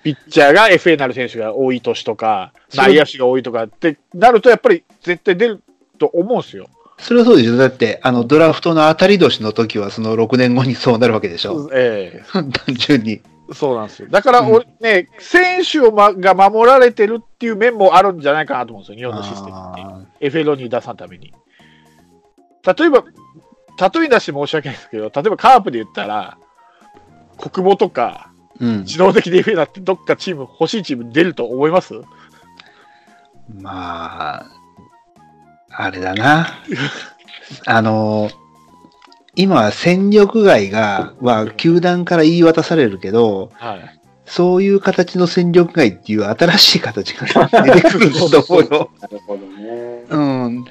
[0.04, 5.64] ピッチャーが FA になる選手が多い年とか、内野手が多いとかってなると、やっぱり絶対出る
[5.98, 6.68] と思うんですよ。
[7.00, 7.58] それはそうでしょ。
[7.58, 11.70] だって、あの、ドラフトの当たり年の時は、その6年後にそうなるわけでしょ。
[11.74, 13.14] え 単純に。
[13.14, 13.22] え
[13.54, 14.08] そうなんですよ。
[14.10, 19.82] だから俺、ね、選手を、ま、が守られてるっていう面もあるんじゃないかなと思うんですよ、日本のシステムって。
[19.82, 21.34] あ FA に出さんために。
[22.66, 23.04] 例えば、
[23.80, 26.38] 例えに出して申し訳ないですけど、例えばカープで言ったら、
[27.38, 28.80] 国母とか、ーうん。
[28.82, 31.96] 自動的に FA になって、どっかチーム、欲しいチーム出ると思います？
[33.60, 34.46] まあ、
[35.70, 36.48] あれだな。
[37.66, 38.30] あの、
[39.36, 44.00] 今、戦力外が、は、球団から言い渡されるけど、はい。
[44.26, 48.90] そういう形の戦力外っていう新しい形が 出てくると思うよ。
[49.02, 50.06] なるほどね。
[50.10, 50.18] う
[50.50, 50.64] ん。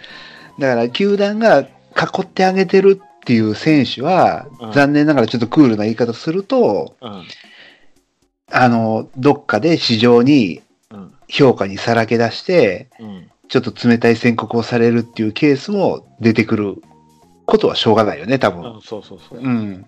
[0.59, 7.25] だから、球団が囲ってあげてるっていう選手は、うん残念ながらちょっとクールな言い方すると、うん。
[8.51, 11.13] あの、どっかで市場にうん。
[11.29, 13.31] 評価にさらけ出して、うん。
[13.49, 16.77] ちょっと冷たい宣告をされるっていうケースも出てくる
[17.45, 18.77] ことはしょうがないよね、多分。
[18.77, 19.39] うん、そうそうそう。
[19.39, 19.85] うん。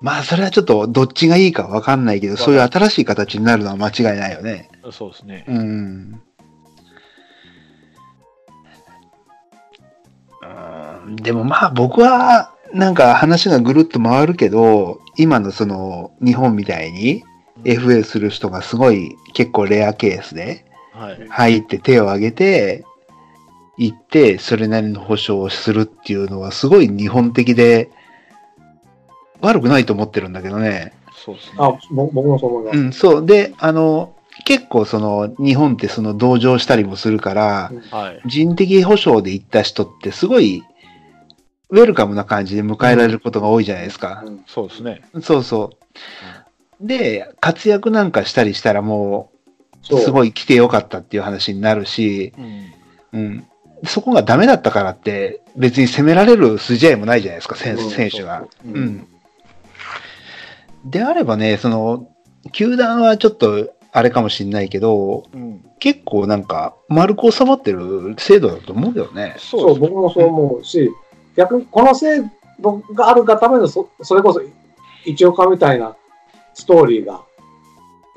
[0.00, 4.70] まあ、それはちょっとどっちがいいかわかんないけど、そういう新しい形になるのは間違いないよね。
[4.92, 5.44] そうですね。
[5.48, 6.22] うん。
[11.14, 17.24] でもまあ僕はなんか話がぐるっと回るけど、今のその日本みたいに
[17.64, 20.66] FA する人がすごい結構レアケースで
[20.96, 21.28] はい。
[21.28, 22.84] 入って手を挙げて
[23.76, 27.90] 行ってそれなりの保証をするっていうのはすごい日本的で
[29.40, 30.94] 悪くないと思ってるんだけどね。
[31.14, 31.56] そうですね。
[31.58, 32.78] あ、ぼ僕もそう思います。
[32.78, 33.26] うん、そう。
[33.26, 34.14] で、あの、
[34.46, 38.22] 結構その日本ってその同情したりもするから、はい。
[38.24, 40.62] 人的保障で行った人ってすごい
[41.70, 44.22] ウェルカムな感じで迎えられることが多いじゃないですか。
[44.24, 45.02] うんそうですね。
[45.22, 45.72] そうそ
[46.80, 46.86] う。
[46.86, 49.30] で、活躍なんかしたりしたらも
[49.90, 52.32] う、すごい来てよかったっていう話になるし、
[53.12, 53.20] うん。
[53.20, 53.46] うん。
[53.84, 58.46] そこがダメだったからって、別に責められる筋合いもないじゃないですか、選うん選手が。
[58.62, 59.06] そううん。
[60.84, 62.08] であればね、その、
[62.52, 69.36] 球団はちょっと、あれかもしんないけど、うん、結構なんか丸く収まってる制度だと思うよね。
[69.38, 70.90] そう、僕もそう思うし、
[71.36, 72.22] 逆にこの制
[72.60, 74.40] 度があるがためのそ、それこそ
[75.04, 75.96] 一岡みたいな
[76.54, 77.22] ストーリーが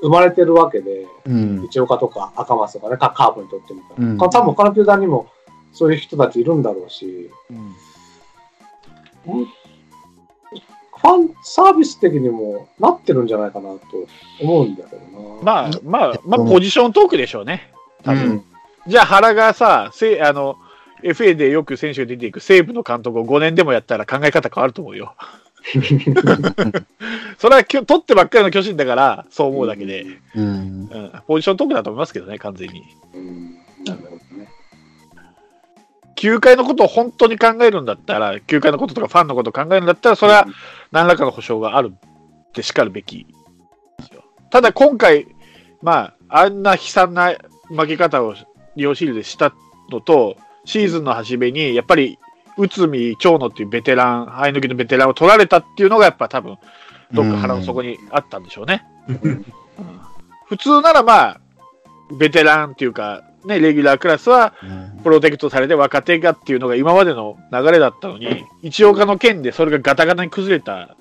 [0.02, 1.66] 生まれてるわけで、うん。
[1.66, 4.18] 一岡とか赤松とかね、カカープにとってみたら、うん。
[4.18, 5.28] 多分他の球団にも
[5.74, 7.76] そういう人たちいるんだろうし、うん。
[11.02, 13.80] ファンサービス的にもなってるんじゃないかなと
[14.42, 15.44] 思うんだけどな。
[15.44, 17.72] まあまあ、まあ、ポジショントークでしょうね。
[18.04, 18.24] 多分。
[18.24, 18.44] うん。
[18.88, 20.58] じゃあ原がさ、せあの
[21.04, 25.16] FA でよく選手が出ていく西武の監督を5年でもやったら考え方変わると思うよ。
[27.38, 30.46] それはきょ取ってばっかりの巨人だから、そう思うだけで、うん。
[30.46, 32.84] うん、ポジショントークだと思いますけどね、完全に。
[33.14, 34.50] うんなるほどね。
[36.16, 40.48] 球界のことを本当に考えるんだったら、球界のこととかファンのことを考えるんだったら、それは
[40.92, 43.26] 何らかの保証があるってしかるべき
[44.00, 44.24] ですよ。
[44.50, 45.28] ただ今回、
[45.82, 47.36] まあ、あんな悲惨な
[47.70, 48.36] 負け方を
[48.76, 49.54] リオシールでした
[49.92, 50.36] のと、
[50.70, 52.20] シーズンの初めに、やっぱり、
[52.56, 56.58] 内海長野っていうベテラン、生え抜きのベテランを取られたっていうのが、やっぱ多分、
[57.12, 58.86] どっか腹の底にあったんでしょうね。
[59.08, 59.46] うん。
[60.46, 61.42] 普通ならまあ、
[62.20, 64.54] ベテランっていうか、ね、レギュラークラスは
[65.04, 70.98] プロテクトされて若手がっていうのが今までの流れだったのに、一岡の件でそれがガタガタに崩れた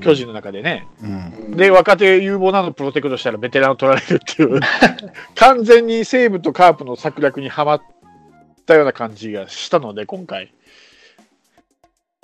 [0.00, 1.56] 巨人の中でね、うん。
[1.56, 4.60] で、若手有望なのプロテクトしたらベテランを取られるっていう、
[5.34, 7.82] 完全に西武とカープの策略にはまっ
[8.64, 10.52] たような感じがしたので、今回。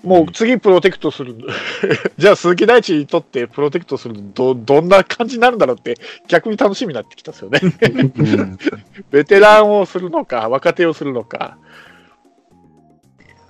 [0.05, 1.35] もう次プロテクトする、
[2.19, 5.97] じゃあ鈴木大地にとってプロテクトするど、どんな感じになるんだろうって
[6.29, 7.61] 逆に楽しみになってきたんですよね。
[7.63, 8.59] うん
[9.11, 11.59] ベテランをするのか、若手をするのか。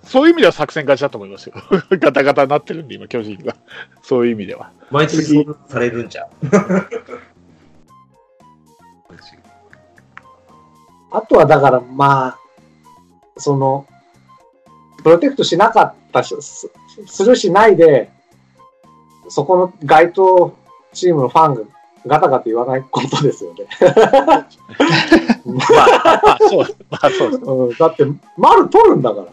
[0.05, 1.55] そういう意味では作戦勝ちだと思いますよ。
[2.01, 3.55] ガタガタになってるんで、今、巨人が。
[4.01, 4.73] そういう意味では。
[4.91, 6.29] 毎年そうされるんじゃん。
[11.11, 12.39] あとはだからまあ、
[13.39, 13.87] その、
[15.03, 16.71] プロテクトしなかったし、す
[17.07, 18.11] するしないで、
[19.29, 20.55] そこの該当
[20.93, 21.63] チームのファンが
[22.07, 23.67] ガタガタ言わないことですよね。
[25.45, 27.43] まあ、まあ、そう、まあ、そうです。
[27.45, 28.05] うん、だって、
[28.37, 29.27] 丸取るんだから。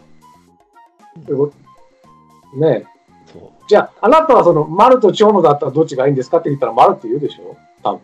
[2.68, 2.86] ねえ。
[3.68, 7.56] じゃあ、あなたはその丸と長野だったらどっちがいいんですかって言ったら丸って言うでしょ？
[7.82, 8.00] 多分。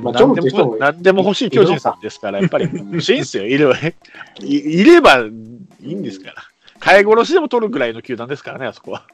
[0.00, 3.46] まあでもまあ何でも、何でも欲しい巨人さんですから、やっぱり欲しいんですよ。
[3.46, 3.94] いればね。
[4.40, 5.30] いいればい
[5.82, 6.34] いんですから。
[6.80, 9.06] 飼い殺しでも取るぐらいの球団ですからね、あそこは。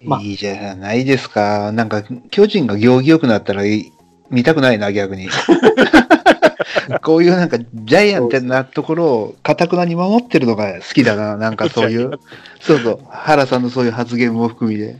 [0.00, 1.72] まあいいじゃないですか。
[1.72, 3.92] なんか、巨人が行儀良くなったらいい
[4.30, 5.28] 見たくないな、逆に。
[7.02, 11.36] こういうなんか、ジャイアントなところを、かたくなに守ってるのが好きだな。
[11.36, 12.18] なんかそういう、
[12.60, 14.96] そうそう、原さんのそういう発言も含みで。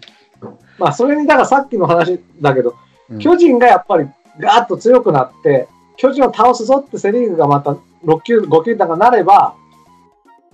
[0.79, 9.55] まあ、それに、だからさっきの話だけど、うん巨人がやっぱりガーッと強くなって、巨人を倒すぞってセ・リーグがまた6球、5球団がなれば、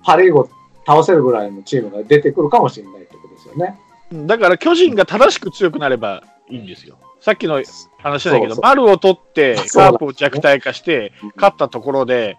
[0.03, 0.49] パ・リーグを
[0.87, 3.79] 倒せるぐらいのチームが出てくるかもしれないってことですよね。
[4.27, 6.97] だから巨人が正しく強くなればいいんですよ。
[7.21, 7.63] さっきの
[7.99, 12.39] 話だけど、そうそう丸を取って、 カープを弱体化して、勝ったところで、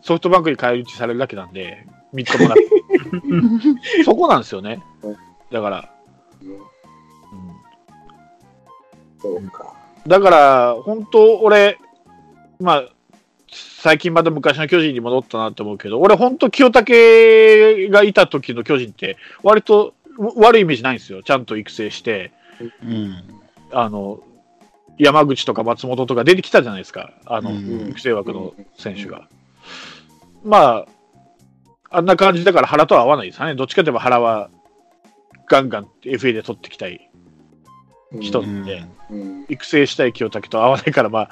[0.00, 2.60] ソフトバンクに返り討ちされるだけなんで、みっともなく。
[4.04, 4.82] そこなんですよね。
[5.50, 5.90] だから、
[6.42, 6.58] うんうん
[9.20, 9.81] そうか。
[10.06, 11.78] だから、本当、俺、
[12.60, 12.84] まあ、
[13.50, 21.22] 最近また昔の巨人に戻ったなって思うけど、俺、本当、清武がいた時の巨人って、割とわ悪いイメージないんですよ。
[21.22, 22.32] ちゃんと育成して、
[22.84, 23.24] うん。
[23.72, 24.20] あの、
[24.98, 27.12] 山口とか松本とか出てきたじゃないですか。
[27.26, 29.28] あの、うん育成枠の選手が。
[30.44, 30.86] まあ、
[31.90, 33.54] あんな感じだから原とは合わないですよね。
[33.54, 34.50] どっちかといえば原は、
[35.48, 37.10] ガンガン FA で取ってきたい
[38.20, 39.46] 人うんで、うん。
[39.48, 41.30] 育成したい清武と合わないから、まあ、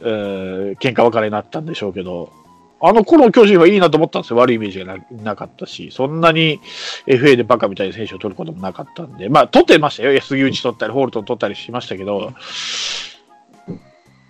[0.00, 2.32] えー喧嘩別れになったんでしょうけど、
[2.80, 4.36] あの頃の巨人はいいなと思ったんですよ。
[4.36, 6.60] 悪いイメージがななかったし、そんなに
[7.06, 10.20] FA でバカみたいな選手を取ることもなかったんで、まあ、取ってましたよ。
[10.20, 12.34] 杉内取ったり、ホールトン取ったりしましたけど、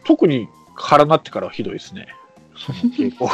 [0.04, 2.07] 特に腹なってからはひどいですね。
[2.57, 3.33] その傾向が。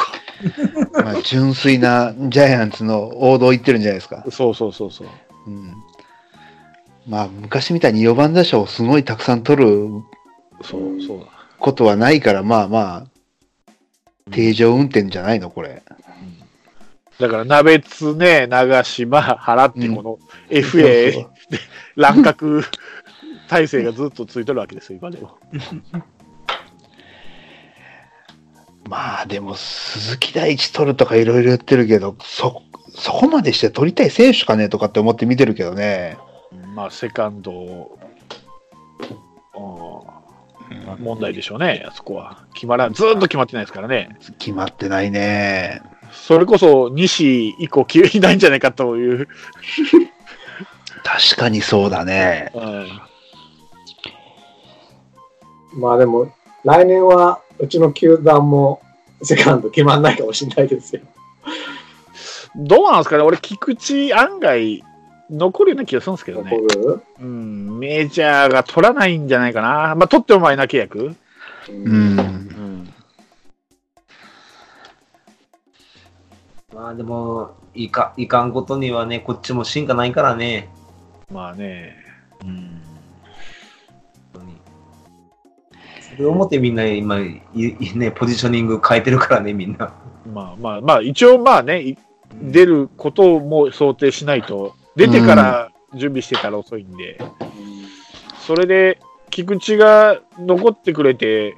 [1.03, 4.25] まあ、純粋なジャイアンツの王道行ってるんじゃないですか。
[4.31, 5.07] そうそうそうそう。
[5.47, 5.75] うん。
[7.07, 9.89] まあ、昔みたいに4番打者をすごいたくさん取る
[10.61, 11.25] そうそうだ。
[11.59, 15.81] ことはないから、まあまあ、定常運転じゃないの、これ。
[17.19, 21.31] だから、鍋津ね、長島、原ってこの FA、そうそう
[21.95, 22.63] 乱獲
[23.47, 25.37] 体制がずっとついてるわけですよ、今でも。
[28.89, 32.63] まあでも、鈴木大地取るとかいろいろ言ってるけど、そ、
[32.95, 36.17] そこまでして取りたい選手かねとかって思って見てるけどね。
[36.73, 37.99] まあ、セカンドを、
[39.53, 42.45] あ問題でしょうね、あそこは。
[42.53, 44.17] 決まらん、ずーっと決まってないですからね。
[44.39, 45.81] 決まってないね。
[46.11, 49.27] それこそ西以降、消えないんじゃないかという。
[51.03, 52.51] 確かにそうだね。
[52.53, 53.01] うん
[55.73, 58.81] まあでも、来年はうちの球団も
[59.23, 61.01] セカンド決まんないかもしれないですよ。
[62.55, 64.83] どうなんですかね、俺、菊池案外
[65.31, 66.51] 残るような気がするんですけどね。
[67.19, 69.95] うん、メジャーが取らないんじゃないかな。
[69.95, 70.99] まあ、取ってもマイナー契約？
[70.99, 71.15] う。
[71.69, 72.19] うんん。
[72.19, 72.93] うん。
[76.73, 80.69] まあでも、いか、いかんことにはね、こっちも進化ないからね。
[81.31, 81.95] まあね。
[82.43, 82.81] うん。
[84.33, 84.57] 本当に。
[86.01, 89.93] それを思ってみんな今、いいね、ポジショニング変えてるからね、みんな。
[90.33, 91.97] まあまあまあ、一応まあね、い
[92.33, 97.17] 出ることも想定しないと、出てから準備してたら遅いんで、
[98.45, 98.99] それで
[99.29, 101.55] 菊池が残ってくれて、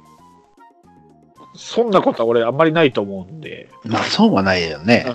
[1.54, 5.06] そんなことは俺あんまりないと思うんで、まあそうはないよね。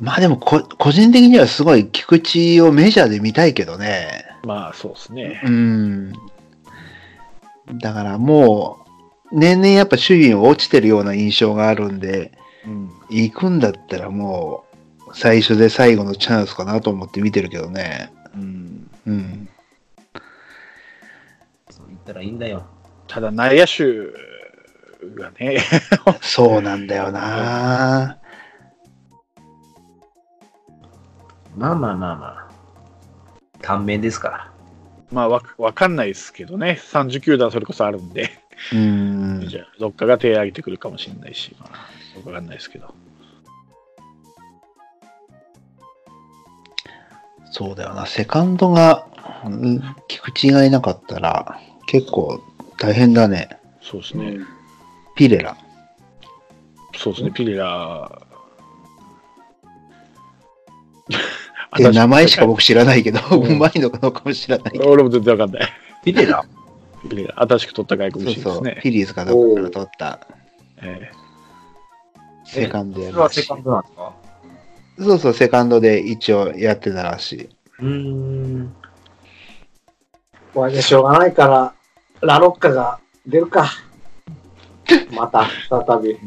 [0.00, 4.24] まあでもこ、個人的にはすごい菊池をメジャーで見たいけどね。
[4.44, 5.40] まあそうですね。
[5.44, 6.12] うん。
[7.78, 8.78] だからも
[9.30, 12.32] う、年々やっぱ守備落ちてるような印象があるんで、
[12.66, 14.71] うん行くんだったらもう、
[15.12, 18.12] 最初で最後のチャンスかなと思って見てるけどね。
[18.34, 19.48] うんうん。
[21.70, 22.64] そう言ったらいいんだよ。
[23.06, 23.84] ただ内野手
[25.14, 25.58] がね、
[26.22, 28.18] そうなんだよな。
[31.56, 32.48] まあまあまあまあ。
[33.60, 34.52] 短命ですから。
[35.10, 38.30] まあわわかんないですけどね、30球団それこそあるんで、
[38.72, 39.46] うん。
[39.46, 42.94] じゃあどっかが手を挙げてくるかもしれないし、まあ、わかんないですけど。
[47.52, 48.06] そうだよな。
[48.06, 49.06] セカンドが、
[49.44, 52.40] うん菊池がいなかったら、結構
[52.78, 53.48] 大変だね。
[53.80, 54.30] そうですね。
[54.30, 54.46] うん
[55.14, 55.56] ピレラ。
[56.96, 58.10] そうですね、ピレラ。
[61.76, 64.90] っ名前しか僕知らないけど、うまいのかどうかも知らないけど。
[64.90, 65.68] 俺も全然わかんない。
[66.04, 66.44] ピレラ？
[67.08, 68.80] ピレラ、新しく取った外国そうそう人ですね。。
[68.80, 70.26] フィリーズかどこから取った
[70.82, 71.10] え
[72.44, 74.12] セカンドやるらしいそれはセカンドなんですか？
[74.98, 77.48] そうそう、セカンドで一応やってたらしい。
[77.80, 78.74] うーん。
[80.54, 81.74] これでしょうがないから、
[82.20, 83.70] ラロッカが出るか。
[85.12, 86.18] また、再び、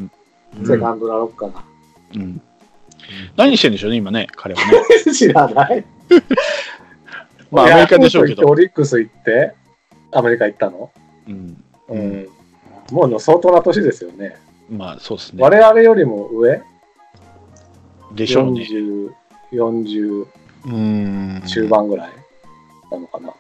[0.66, 1.64] セカンドラロッカが。
[2.16, 2.42] うん。
[3.38, 4.82] 何してんでしょうね、今ね、彼はね。
[5.14, 5.86] 知らない。
[7.52, 8.48] まあ、アメリカでしょうけど。
[8.48, 9.54] オリックス行って、
[10.12, 10.92] アメリカ行ったの？
[11.28, 12.28] うん、うん。
[12.92, 14.38] もう相当な年ですよね。
[14.70, 15.44] まあ、そうですね。
[15.44, 16.62] 我々よりも上？
[18.14, 18.48] でしょ？
[18.48, 18.62] うね。
[18.62, 19.12] 40、
[19.54, 20.28] 40
[20.66, 21.42] うん。
[21.46, 22.10] 中盤ぐらい
[22.92, 23.34] なのかな。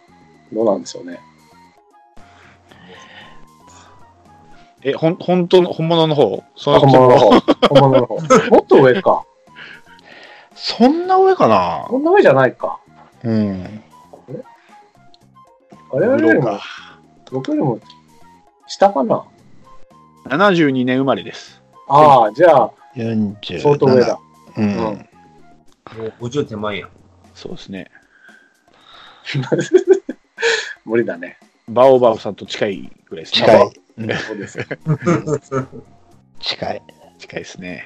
[0.54, 1.20] どうなんでしょうね。
[4.84, 7.30] え、ほん、本当の、本物の方その本物の方。
[7.70, 8.16] 本物の方。
[8.52, 9.24] もっと上か。
[10.54, 12.80] そんな上かなこんな上じゃないか。
[13.24, 13.84] うん。
[15.90, 16.60] 我々よりも、
[17.32, 17.80] 僕よりも
[18.68, 19.26] 下かな。
[20.26, 21.62] 72年生まれです。
[21.88, 23.60] ああ、じゃあ、47。
[23.62, 24.20] 相当上だ。
[24.58, 24.66] うん。
[24.66, 25.10] うん
[25.98, 26.90] もう50手前やん。
[27.36, 27.92] そうですね。
[30.84, 31.38] 無理だね。
[31.68, 33.46] バオバオさんと近いぐらいですね。
[33.46, 33.72] 近い。
[33.98, 34.60] うんそうです。
[36.40, 36.82] 近い。
[37.20, 37.84] 近いですね。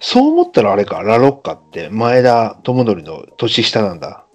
[0.00, 4.26] そう思ったらあれか、ラロッカって前田智則の年下なんだ。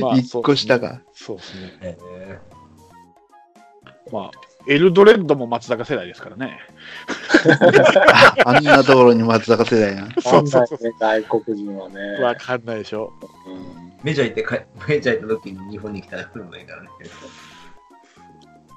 [0.00, 1.00] まあ 一個下が。
[1.14, 1.72] そうですね。
[1.82, 2.38] え
[4.10, 4.30] まあ、
[4.66, 6.58] エルドレッドも松坂世代ですからね。
[8.44, 10.08] あ あんなところに松坂世代な。
[10.22, 12.00] そうそうそう外国人はね。
[12.22, 13.12] わかんないでしょ。
[13.46, 16.88] うんメジャー行ってか、メジャー行った時に日本に来たら来るもないからね。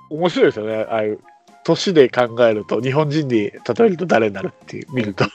[0.10, 0.86] 面白いですよね。
[0.88, 1.20] ああいう、
[1.64, 5.26] 年で考えると、日本人で例えると誰になるっていう、見ると、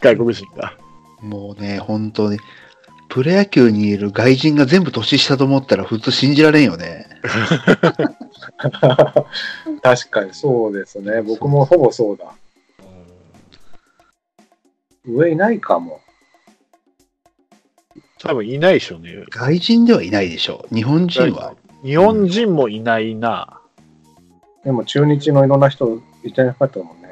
[0.00, 0.74] 外国人が。
[1.20, 2.38] もうね、本当に。
[3.08, 7.06] プロ野球にいる外人が全部年下と思ったら普通信じられんよね。
[9.82, 11.22] 確かにそうですね。
[11.22, 12.32] 僕もほぼそうだ。
[15.06, 16.00] 上いないかも。
[18.20, 19.24] 多分いないでしょうね。
[19.30, 20.74] 外人ではいないでしょう。
[20.74, 21.54] 日本人は。
[21.82, 23.60] 日本人もいないな。
[24.64, 27.08] でも中日のいろんな人いてなかったもんね。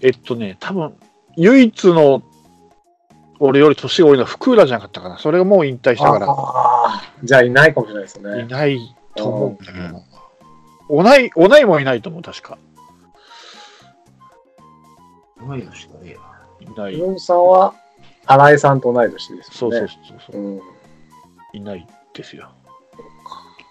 [0.00, 0.96] えっとね、多分
[1.36, 2.22] 唯一の
[3.38, 5.18] 俺より年が多いのは福浦じゃなかったかな。
[5.18, 8.44] それがもう引退したから、ああ、じゃあいないかもしれないですいね。
[8.44, 10.02] ないと思うんだけど。
[10.88, 12.58] おない、おないもいないと思う、確か。
[15.46, 16.16] 同い年だね。
[16.60, 16.94] いない。
[16.94, 17.74] ヒロミさんは
[18.26, 19.78] 新井さんと同い年ですよね。
[19.78, 20.60] そうそうそうそう、うん。
[21.52, 22.50] いないですよ。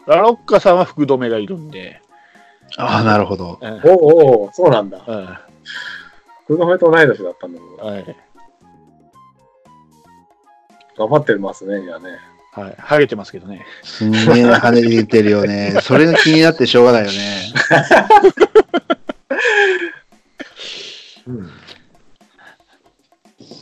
[0.06, 2.02] ラロッカさんは福留がいるんで、
[2.78, 3.60] ああ、なるほど。
[3.62, 5.04] うんおうおうそうなんだ。
[5.06, 5.38] うん
[6.46, 8.16] 福留と同い年だったんだけど、はい
[10.98, 12.18] 頑張ってますね、じゃあね。
[12.56, 13.66] はい、ハゲてますけどね。
[13.84, 15.78] すんげえ跳ねててるよね。
[15.84, 17.18] それが気になってしょうがないよね。
[21.28, 21.52] うん。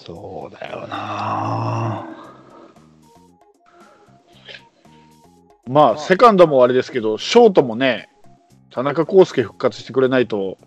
[0.06, 2.06] そうだよな
[5.66, 8.10] まあ、セカンドもあれですけど、ショートもね、
[8.70, 10.60] 田中康介復活してくれないと、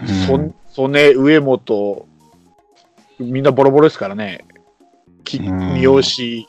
[0.00, 2.06] うんそ曽根、上本、
[3.18, 4.44] みんなボロボロですからね、
[5.28, 6.48] きうん三好、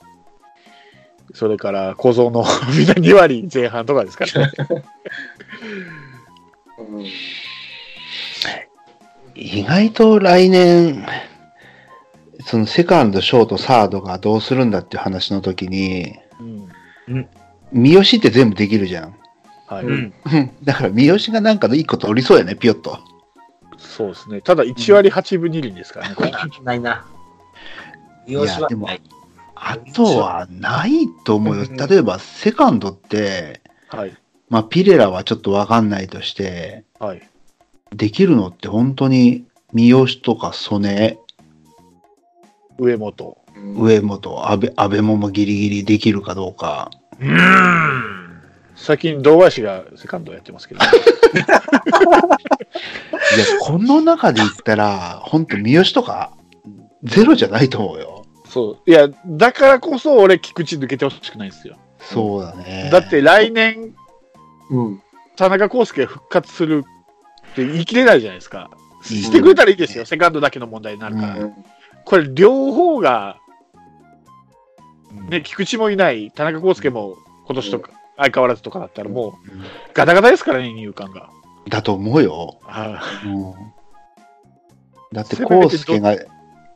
[1.33, 4.53] それから小園のみんな2割前半とかですからね。
[6.79, 7.05] うん。
[9.35, 11.05] 意外と来年、
[12.45, 17.27] そのセカンド、ショート、サードがどうするんだっていう話の時に、うん
[17.71, 19.15] 三好って全部できるじゃん。
[19.67, 20.13] はいうん。
[20.63, 22.97] だから三好がなんかの一個取りそうやね、ピヨッと。
[23.77, 26.15] そうですね、ただ1割8分2厘ですからね、
[26.63, 27.05] ないな。
[28.29, 29.01] いやでもない。
[29.55, 31.63] あとはないと思うよ。
[31.63, 34.15] うん例えば、セカンドって、はい、
[34.49, 37.21] まあ、ピレラはちょっとわかんないとして、はい、
[37.93, 41.19] できるのって本当に三好とか曽根、
[42.77, 43.37] 上本。
[43.75, 46.89] 上本、安倍、安倍ももギリギリできるかどうか。
[47.19, 47.37] うん。
[48.75, 50.93] 最近、堂林がセカンドやってますけど、 いや、
[53.59, 56.31] この中で言ったら、本当三好とか、
[57.03, 58.08] ゼロじゃないと思うよ。
[58.49, 61.77] そう、いや、だからこそ俺、菊池抜けてほしくないんですよ。
[61.99, 62.89] そうだね。
[62.91, 63.93] だって来年、
[64.71, 65.01] うん。
[65.35, 66.83] 田中康介復活する
[67.51, 68.69] って言い切れないじゃないですか。
[69.09, 71.39] いいしてくれたらいいですよ、セカンドだけの問題になるから。
[71.39, 71.53] うん
[72.05, 73.37] これ、両方が、
[75.29, 79.33] ね、菊池もいない、田中康介も今年とか、相変わらずとかだったら、もう、
[79.93, 81.29] ガタガタですからね、入管が。
[81.67, 82.57] だと思うよ。
[82.63, 83.53] はうん
[85.11, 86.15] だって、せめてコウスケが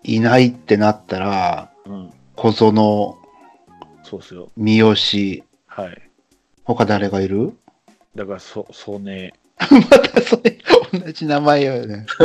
[0.04, 3.18] いないってなったら、い、うん、小園、
[4.04, 4.50] そうですよ。
[4.58, 6.02] 三好、はい。
[6.66, 7.54] 他誰がいる？
[8.16, 9.34] だから、そ、そうね。
[9.60, 10.58] またそれ、
[10.92, 12.06] 同じ名前よね。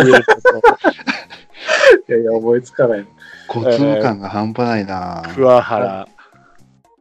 [2.09, 3.07] いやいや、思いつかない。
[3.49, 6.09] 交通感が半端ないな、桑原、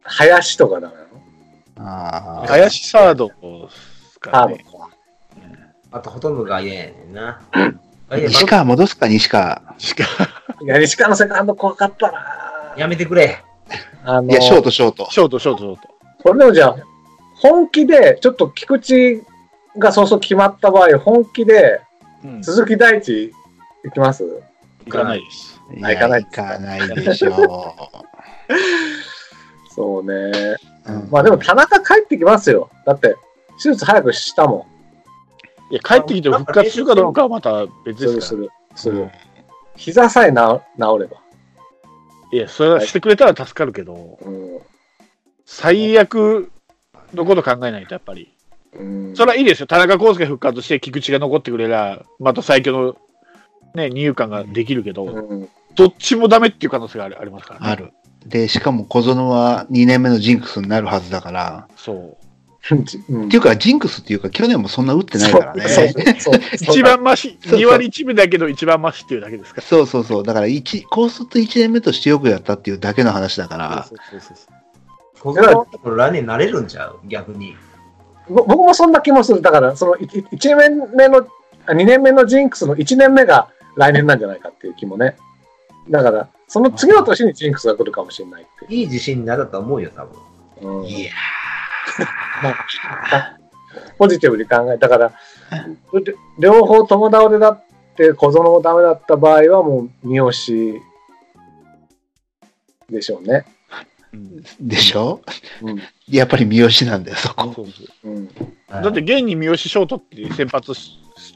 [0.03, 1.07] 林とかだめなの
[1.79, 3.35] あー林サードか
[4.31, 4.63] ああ、らね。
[5.91, 7.41] あとほとんどが嫌やねんな。
[8.29, 9.61] 西川戻すか、西川。
[9.77, 10.05] しか、
[10.61, 13.43] いや、西川のセカンド怖かったなやめてくれ。
[14.03, 15.07] あのいや、ショート、ショート。
[15.11, 15.87] ショート、ショート、ショート。
[16.23, 16.75] これでもじゃあ、
[17.35, 19.21] 本気で、ちょっと菊池
[19.77, 21.81] がそうそう決まった場合、本気で
[22.25, 23.25] うん、鈴木大地
[23.85, 24.23] いきます？
[24.87, 25.61] いかないです。
[25.75, 27.31] 行かない行かないでしょ
[29.69, 30.13] そうね。
[30.87, 30.91] う。
[30.91, 32.69] うんまあでも田中帰ってきますよ。
[32.85, 33.15] だって、
[33.61, 34.65] 手術早くしたも
[35.69, 38.15] いや、帰ってきて復活するかどうかはまた別ん。
[38.15, 38.47] ですすから。
[38.47, 39.11] る、する、する。
[39.77, 40.35] 膝さえ治
[40.77, 41.21] 治れば。
[42.31, 44.59] いや、それはしてくれたら助かるけど、うん。
[45.45, 46.51] 最悪
[47.13, 48.33] のこと考えないと、やっぱり。
[48.73, 49.67] うん、それはいいですよ。
[49.67, 52.97] 田中康介復活して菊池が残ってくれりゃ、また最強の、
[53.73, 55.49] ね、二遊間ができるけど、うん。
[55.75, 57.67] どっちもダメっていう可能性がありありますからね。
[57.67, 57.93] ある。
[58.25, 61.67] で、しかも小園は2年目のジンクスになるはずだから。
[61.77, 62.17] そう。
[62.71, 65.63] うんっていうか、ジンクスっていうか、去年もそんな打ってないからね。
[66.53, 69.67] 一番マシ、そうそう2割1分だけど一番マシっていうだけですから。
[69.67, 70.23] そうそうそう。
[70.23, 73.85] だから、一、高卒1年目としてよくやったっていうだけの話だから。
[73.87, 74.57] そうそうそうそう
[75.19, 75.33] こ
[75.83, 76.99] こ来年慣れるんちゃう？
[77.07, 77.55] 逆に。
[78.29, 79.41] ぼ僕もそんな気もする。
[79.41, 81.27] だから、その1年目の、
[81.67, 85.15] 2年目のジンクスの1年目が来年なんじゃないかっていう気もね。
[85.89, 90.13] だから、その次の年にジンクスが来るかもしれないいい自信になったと思うよ、多分。
[90.61, 90.79] いう。
[90.79, 91.46] うんいやまあ
[93.97, 95.11] ポジティブに考えたから、
[95.93, 97.63] り両方友倒れだっ
[97.95, 100.31] て小園もダメだった場合はもう三好
[102.89, 103.45] でしょうね。
[104.59, 105.21] でしょ？
[105.61, 107.53] うんやっぱり三好なんだよ、そこ。
[108.69, 110.71] だって、現に三好ショートっていう先発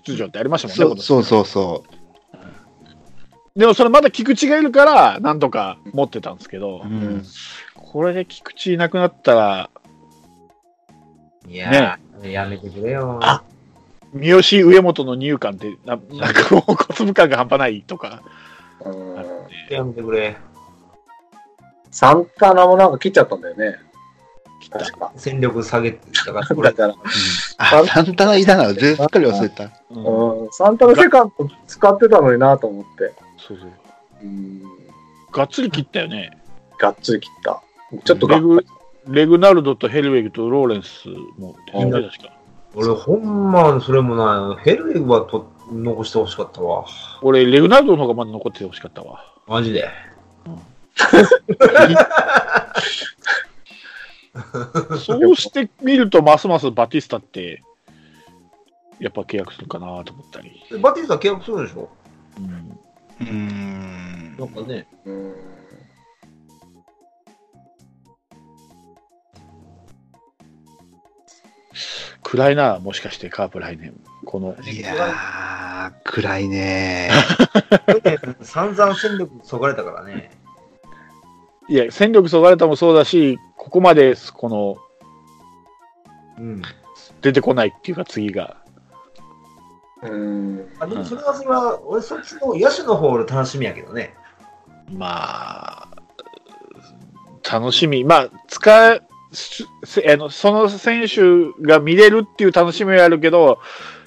[0.06, 1.84] 出場ってありましたもんね、そうそうそうそ
[3.54, 6.88] でもそれまだ菊池がいるから、なんとか持ってたんですけどう。
[6.88, 7.24] う、ん。
[7.76, 9.70] これで菊池いなくなったら、
[11.48, 13.20] いやー、やめてくれよ。
[13.22, 13.44] あ
[14.14, 18.22] 三好、上本の入感ってな、 なんかこう、小粒感が半端ないとか、
[19.70, 20.38] やめてくれ。
[21.92, 23.78] サンタナもなんか切っちゃったんだよね。
[24.70, 25.12] 確か。
[25.18, 26.96] 戦力下げてたから、 だから、
[27.58, 29.70] あ、サンタナいたな、全すっかり忘れた。
[29.90, 33.14] うんうん、サンタナセカンド使ってたのになと思って。
[33.38, 33.70] そうそう。
[34.24, 34.62] うん。
[35.32, 36.38] がっつり切ったよね。
[36.78, 37.62] がっつり切った。
[38.04, 38.66] ちょっとがレグ
[39.08, 42.34] レグナルドとヘルウェグとローレンスもですよね、うん確か。
[42.76, 44.64] 俺、ほんま、それもない。
[44.64, 46.86] ヘルウェグはと残してほしかったわ。
[47.22, 49.36] 俺、レグナルドの方がまだ残っててほしかったわ。
[49.48, 49.90] マジで？
[55.00, 57.64] そうしてみると、ますますバティスタって、
[59.00, 60.64] やっぱ契約するかなと思ったり。
[60.80, 61.90] バティスタ契約するでしょ？
[62.38, 62.78] うん
[63.20, 64.88] うーんなんかね。
[65.06, 65.34] うん。
[72.24, 73.94] 暗いな、もしかしてカープ来年。
[74.26, 77.10] この、いやー、暗いね
[78.42, 80.32] 散々戦力そがれたからね。
[81.70, 84.78] いや、戦力そがれたもそうだし、ここまで、この、
[86.38, 86.62] うん。
[87.22, 88.58] 出てこないっていうか、次が。
[90.04, 90.68] うん。
[90.80, 94.16] あでもそれはそれは、俺そっちの野手の方の楽しみやけどね。
[94.92, 95.90] まあ、
[97.44, 98.04] 楽しみ。
[98.04, 101.22] まあ、使う、すせあのその選手
[101.66, 103.60] が見れるっていう楽しみはあるけど、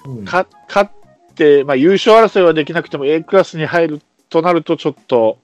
[0.05, 0.25] うん。
[0.25, 5.39] か勝って、まあ、優勝争いはできなくても A クラスに入るとなると、ちょっと